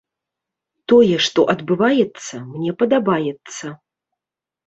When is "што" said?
1.25-1.41